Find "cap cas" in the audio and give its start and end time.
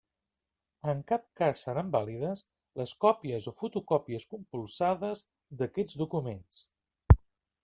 1.11-1.61